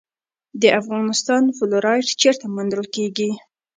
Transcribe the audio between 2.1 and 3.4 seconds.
چیرته موندل کیږي؟